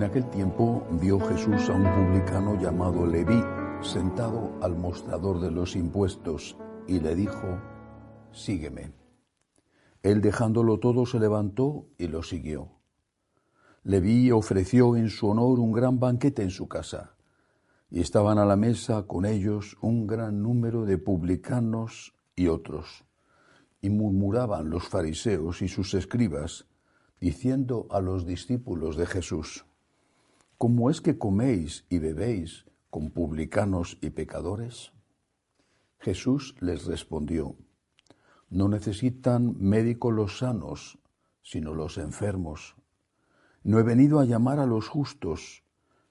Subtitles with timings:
[0.00, 3.38] En aquel tiempo vio Jesús a un publicano llamado Leví
[3.82, 6.56] sentado al mostrador de los impuestos
[6.88, 7.60] y le dijo,
[8.32, 8.94] sígueme.
[10.02, 12.80] Él dejándolo todo se levantó y lo siguió.
[13.82, 17.14] Leví ofreció en su honor un gran banquete en su casa,
[17.90, 23.04] y estaban a la mesa con ellos un gran número de publicanos y otros.
[23.82, 26.64] Y murmuraban los fariseos y sus escribas,
[27.20, 29.66] diciendo a los discípulos de Jesús,
[30.60, 34.92] ¿Cómo es que coméis y bebéis con publicanos y pecadores?
[36.00, 37.56] Jesús les respondió,
[38.50, 40.98] No necesitan médicos los sanos,
[41.42, 42.76] sino los enfermos.
[43.62, 45.62] No he venido a llamar a los justos,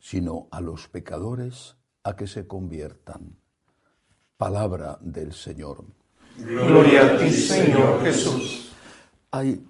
[0.00, 3.36] sino a los pecadores a que se conviertan.
[4.38, 5.84] Palabra del Señor.
[6.36, 8.72] Gloria a ti, Señor Jesús.
[9.30, 9.64] Hay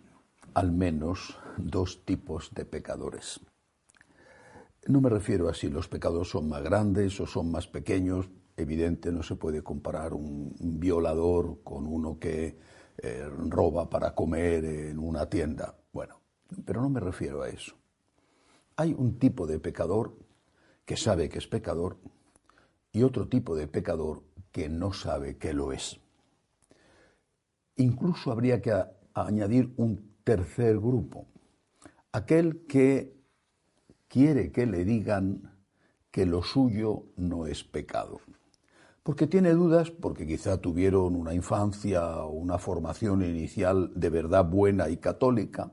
[0.55, 3.39] al menos dos tipos de pecadores.
[4.87, 8.29] No me refiero a si los pecados son más grandes o son más pequeños.
[8.57, 12.59] Evidente, no se puede comparar un, violador con uno que
[12.99, 15.77] eh, roba para comer en una tienda.
[15.93, 16.21] Bueno,
[16.65, 17.77] pero no me refiero a eso.
[18.77, 20.17] Hay un tipo de pecador
[20.85, 21.99] que sabe que es pecador
[22.91, 26.01] y otro tipo de pecador que no sabe que lo es.
[27.77, 28.75] Incluso habría que
[29.15, 31.27] añadir un tercer grupo,
[32.13, 33.22] aquel que
[34.13, 35.57] quiere que le digan
[36.11, 38.21] que lo suyo no es pecado.
[39.03, 44.91] Porque tiene dudas, porque quizá tuvieron una infancia o una formación inicial de verdad buena
[44.91, 45.73] y católica,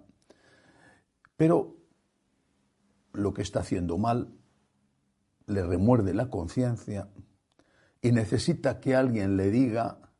[1.35, 1.75] pero
[3.11, 4.33] lo que está haciendo mal
[5.45, 7.09] le remuerde la conciencia
[8.01, 10.13] y necesita que alguien le diga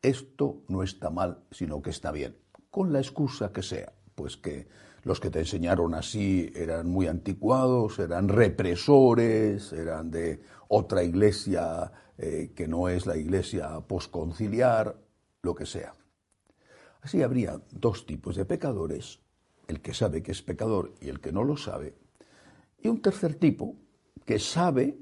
[0.00, 2.38] esto no está mal, sino que está bien,
[2.70, 4.66] con la excusa que sea, pues que
[5.06, 12.50] los que te enseñaron así eran muy anticuados, eran represores, eran de otra iglesia eh,
[12.56, 14.96] que no es la iglesia posconciliar,
[15.42, 15.94] lo que sea.
[17.02, 19.20] Así habría dos tipos de pecadores,
[19.68, 21.94] el que sabe que es pecador y el que no lo sabe,
[22.82, 23.76] y un tercer tipo
[24.24, 24.98] que sabe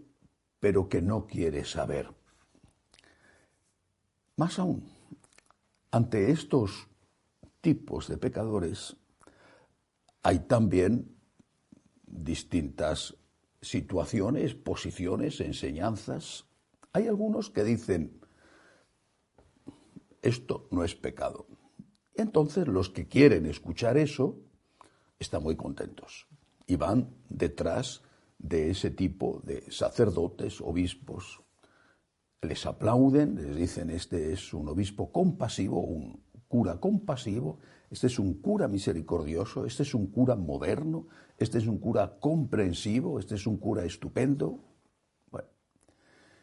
[0.60, 2.10] pero que no quiere saber.
[4.36, 4.86] Más aún,
[5.90, 6.88] ante estos
[7.62, 8.98] tipos de pecadores,
[10.24, 11.14] hay también
[12.06, 13.14] distintas
[13.60, 16.46] situaciones, posiciones, enseñanzas.
[16.94, 18.20] Hay algunos que dicen,
[20.22, 21.46] esto no es pecado.
[22.14, 24.40] Entonces los que quieren escuchar eso
[25.18, 26.26] están muy contentos
[26.66, 28.02] y van detrás
[28.38, 31.42] de ese tipo de sacerdotes, obispos.
[32.40, 37.58] Les aplauden, les dicen, este es un obispo compasivo, un cura compasivo,
[37.94, 41.06] este es un cura misericordioso, este es un cura moderno,
[41.38, 44.58] este es un cura comprensivo, este es un cura estupendo.
[45.30, 45.46] Bueno.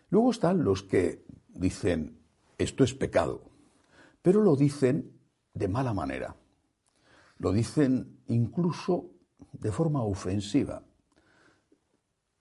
[0.09, 2.17] Luego están los que dicen,
[2.57, 3.51] esto es pecado,
[4.21, 5.11] pero lo dicen
[5.53, 6.37] de mala manera.
[7.37, 9.09] Lo dicen incluso
[9.51, 10.83] de forma ofensiva,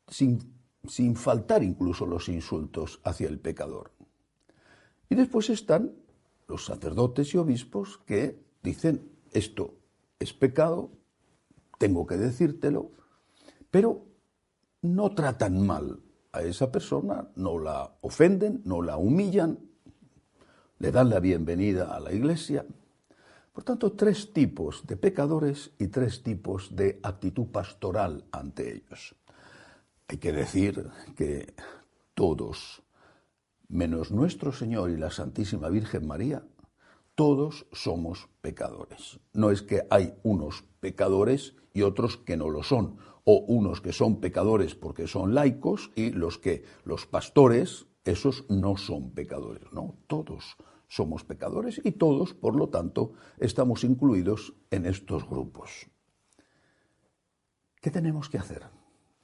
[0.06, 0.54] sin,
[0.87, 3.91] sin faltar incluso los insultos hacia el pecador.
[5.09, 5.97] Y después están
[6.47, 9.75] los sacerdotes y obispos que dicen, esto
[10.19, 10.91] es pecado,
[11.78, 12.91] tengo que decírtelo,
[13.71, 14.04] pero
[14.82, 16.00] no tratan mal
[16.32, 19.59] a esa persona, no la ofenden, no la humillan,
[20.78, 22.65] le dan la bienvenida a la iglesia.
[23.53, 29.15] Por tanto, tres tipos de pecadores y tres tipos de actitud pastoral ante ellos.
[30.09, 31.54] Hay que decir que
[32.15, 32.82] todos,
[33.69, 36.43] menos nuestro Señor y la Santísima Virgen María,
[37.20, 39.20] todos somos pecadores.
[39.34, 43.92] No es que hay unos pecadores y otros que no lo son, o unos que
[43.92, 49.99] son pecadores porque son laicos y los que los pastores, esos no son pecadores, no,
[50.06, 50.56] todos
[50.88, 55.90] somos pecadores y todos, por lo tanto, estamos incluidos en estos grupos.
[57.82, 58.62] ¿Qué tenemos que hacer?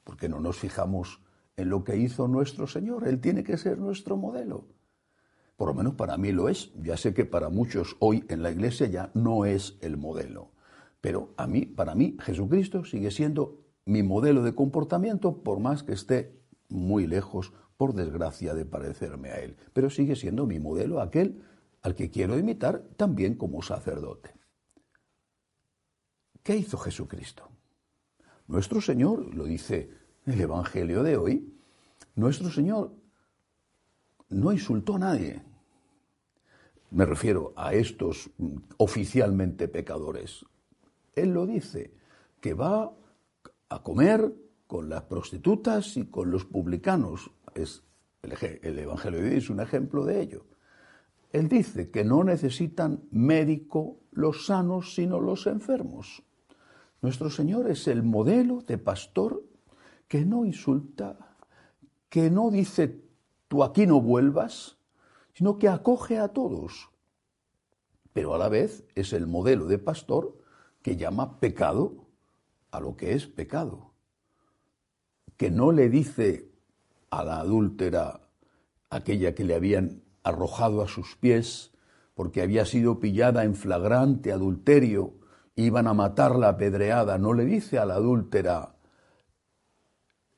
[0.05, 1.23] Porque no nos fijamos
[1.57, 4.67] en lo que hizo nuestro Señor, Él tiene que ser nuestro modelo.
[5.57, 6.73] Por lo menos para mí lo es.
[6.83, 10.51] Ya sé que para muchos hoy en la iglesia ya no es el modelo.
[11.01, 15.93] Pero a mí, para mí, Jesucristo sigue siendo mi modelo de comportamiento, por más que
[15.93, 16.39] esté
[16.69, 19.57] muy lejos, por desgracia, de parecerme a Él.
[19.73, 21.43] Pero sigue siendo mi modelo, aquel
[21.83, 24.35] al que quiero imitar también como sacerdote.
[26.43, 27.49] ¿Qué hizo Jesucristo?
[28.49, 29.91] Nuestro Señor, lo dice
[30.27, 31.55] el Evangelio de hoy,
[32.15, 32.93] nuestro Señor
[34.31, 35.43] no insultó a nadie.
[36.91, 38.31] Me refiero a estos
[38.77, 40.45] oficialmente pecadores.
[41.15, 41.93] Él lo dice,
[42.41, 42.93] que va
[43.69, 44.33] a comer
[44.67, 47.31] con las prostitutas y con los publicanos.
[47.55, 47.83] Es,
[48.23, 50.47] el, Evangelio de hoy es un ejemplo de ello.
[51.33, 56.23] Él dice que no necesitan médico los sanos, sino los enfermos.
[57.03, 59.43] Nuestro Señor es el modelo de pastor
[60.09, 61.37] que no insulta,
[62.09, 63.06] que no dice
[63.49, 64.79] tú aquí no vuelvas,
[65.35, 66.91] sino que acoge a todos.
[68.13, 70.39] Pero a la vez es el modelo de pastor
[70.83, 72.07] que llama pecado
[72.71, 73.93] a lo que es pecado.
[75.37, 76.51] Que no le dice
[77.11, 78.21] a la adúltera,
[78.89, 81.73] aquella que le habían arrojado a sus pies
[82.15, 85.13] porque había sido pillada en flagrante adulterio,
[85.55, 88.77] iban a matarla apedreada, no le dice a la adúltera,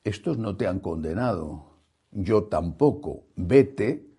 [0.03, 1.68] estos no te han condenado,
[2.11, 4.09] yo tampoco, vete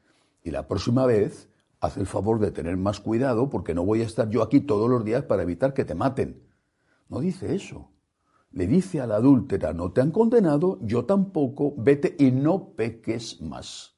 [0.42, 1.48] y la próxima vez
[1.80, 4.88] haz el favor de tener más cuidado porque no voy a estar yo aquí todos
[4.88, 6.42] los días para evitar que te maten.
[7.08, 7.90] No dice eso.
[8.52, 13.40] Le dice a la adúltera, no te han condenado, yo tampoco, vete y no peques
[13.40, 13.96] más.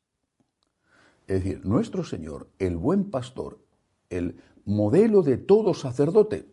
[1.26, 3.64] Es decir, nuestro Señor, el buen pastor,
[4.10, 6.52] el modelo de todo sacerdote,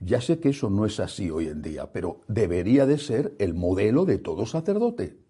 [0.00, 3.54] ya sé que eso no es así hoy en día, pero debería de ser el
[3.54, 5.23] modelo de todo sacerdote.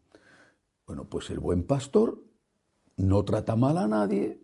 [0.87, 2.23] Bueno, pues el buen pastor
[2.97, 4.41] no trata mal a nadie,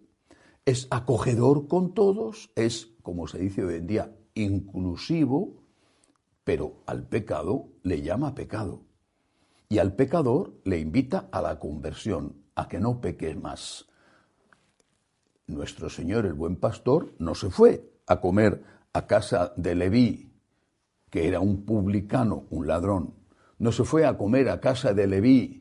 [0.65, 5.63] es acogedor con todos, es, como se dice hoy en día, inclusivo,
[6.45, 8.83] pero al pecado le llama pecado.
[9.69, 13.87] Y al pecador le invita a la conversión, a que no peque más.
[15.47, 20.33] Nuestro Señor, el buen pastor, no se fue a comer a casa de Leví,
[21.11, 23.15] que era un publicano, un ladrón.
[23.59, 25.60] No se fue a comer a casa de Leví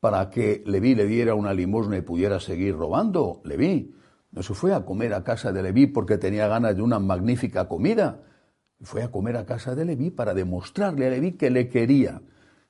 [0.00, 3.40] para que Leví le diera una limosna y pudiera seguir robando.
[3.44, 3.94] Leví
[4.36, 7.68] no se fue a comer a casa de Leví porque tenía ganas de una magnífica
[7.68, 8.22] comida.
[8.82, 12.20] Fue a comer a casa de Leví para demostrarle a Leví que le quería,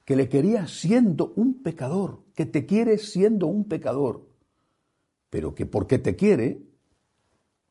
[0.04, 4.28] que le quería siendo un pecador, que te quiere siendo un pecador,
[5.28, 6.62] pero que porque te quiere,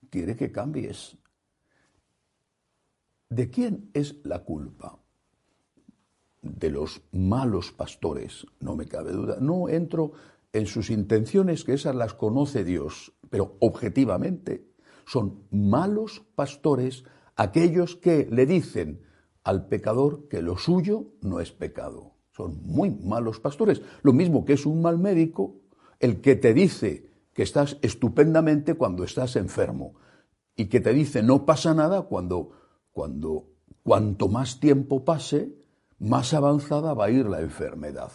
[0.10, 1.18] quiere que cambies.
[3.30, 5.00] ¿De quién es la culpa?
[6.70, 9.38] Los malos pastores, no me cabe duda.
[9.40, 10.14] No entro
[10.54, 14.68] en sus intenciones, que esas las conoce Dios, pero objetivamente
[15.06, 17.04] son malos pastores
[17.36, 19.02] aquellos que le dicen
[19.44, 22.14] al pecador que lo suyo no es pecado.
[22.32, 23.82] Son muy malos pastores.
[24.02, 25.62] Lo mismo que es un mal médico
[26.00, 29.96] el que te dice que estás estupendamente cuando estás enfermo
[30.56, 32.52] y que te dice no pasa nada cuando
[32.92, 33.50] cuando
[33.84, 35.54] cuanto más tiempo pase,
[36.00, 38.12] más avanzada va a ir la enfermedad.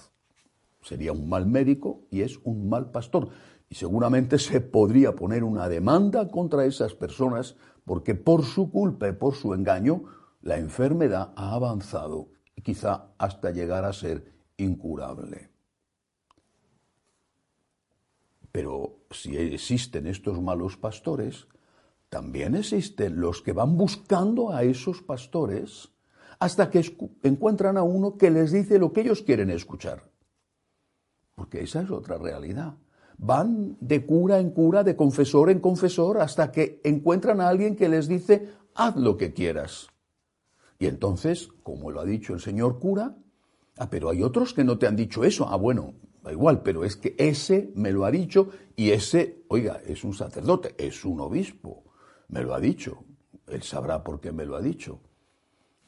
[0.82, 3.30] Sería un mal médico y es un mal pastor.
[3.68, 9.12] Y seguramente se podría poner una demanda contra esas personas porque por su culpa y
[9.12, 10.04] por su engaño
[10.42, 15.50] la enfermedad ha avanzado y quizá hasta llegar a ser incurable.
[18.52, 21.46] Pero si existen estos malos pastores,
[22.08, 25.90] también existen los que van buscando a esos pastores
[26.40, 26.84] hasta que
[27.22, 30.10] encuentran a uno que les dice lo que ellos quieren escuchar.
[31.36, 32.74] Porque esa es otra realidad.
[33.18, 37.88] Van de cura en cura, de confesor en confesor, hasta que encuentran a alguien que
[37.88, 39.88] les dice, haz lo que quieras.
[40.78, 43.14] Y entonces, como lo ha dicho el señor cura,
[43.76, 45.46] ah, pero hay otros que no te han dicho eso.
[45.48, 45.94] Ah, bueno,
[46.24, 50.14] da igual, pero es que ese me lo ha dicho y ese, oiga, es un
[50.14, 51.84] sacerdote, es un obispo
[52.30, 53.04] me lo ha dicho,
[53.48, 55.00] él sabrá por qué me lo ha dicho.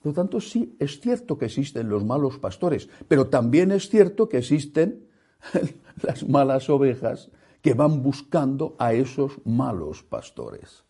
[0.02, 4.28] Por lo tanto, sí, es cierto que existen los malos pastores, pero también es cierto
[4.28, 5.06] que existen
[6.02, 7.30] las malas ovejas
[7.60, 10.84] que van buscando a esos malos pastores.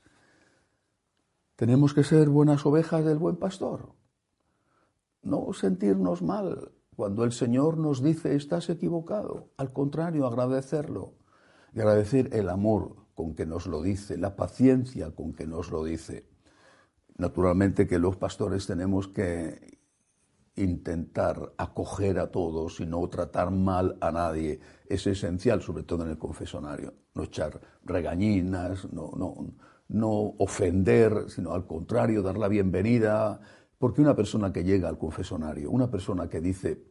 [1.57, 3.93] Tenemos que ser buenas ovejas del buen pastor.
[5.23, 9.51] No sentirnos mal cuando el Señor nos dice estás equivocado.
[9.59, 11.13] Al contrario, agradecerlo.
[11.75, 15.85] Y agradecer el amor con que nos lo dice, la paciencia con que nos lo
[15.85, 16.32] dice.
[17.17, 19.79] Naturalmente que los pastores tenemos que
[20.57, 24.61] intentar acoger a todos y no tratar mal a nadie.
[24.87, 26.95] Es esencial, sobre todo en el confesonario.
[27.15, 29.55] No echar regañinas, no, no,
[29.89, 33.41] no ofender, sino al contrario, dar la bienvenida.
[33.79, 36.85] Porque una persona que llega al confesonario, una persona que dice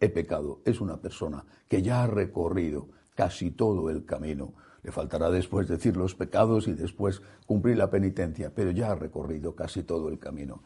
[0.00, 5.30] he pecado, es una persona que ya ha recorrido casi todo el camino le faltará
[5.30, 10.08] después decir los pecados y después cumplir la penitencia, pero ya ha recorrido casi todo
[10.08, 10.62] el camino.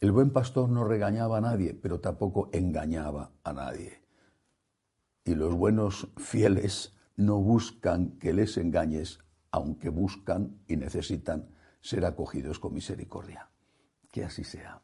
[0.00, 4.02] El buen pastor no regañaba a nadie, pero tampoco engañaba a nadie.
[5.24, 9.18] Y los buenos fieles no buscan que les engañes,
[9.50, 11.48] aunque buscan y necesitan
[11.80, 13.50] ser acogidos con misericordia.
[14.10, 14.80] Que así sea.